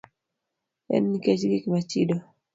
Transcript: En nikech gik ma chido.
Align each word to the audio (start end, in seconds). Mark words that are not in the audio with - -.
En 0.93 1.03
nikech 1.11 1.43
gik 1.51 1.65
ma 1.71 1.79
chido. 1.89 2.17